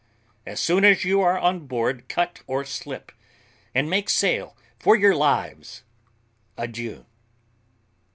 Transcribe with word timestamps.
As 0.47 0.59
soon 0.59 0.83
as 0.83 1.05
you 1.05 1.21
are 1.21 1.37
on 1.37 1.67
board 1.67 2.09
cut 2.09 2.41
or 2.47 2.65
slip, 2.65 3.11
and 3.75 3.87
make 3.87 4.09
sail 4.09 4.57
for 4.79 4.95
your 4.95 5.13
lives. 5.15 5.83
Adieu. 6.57 7.05